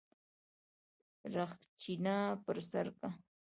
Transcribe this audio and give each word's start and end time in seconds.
رخچينه 1.35 2.17
پر 2.43 2.57
سر 2.69 2.87
که. 2.99 3.09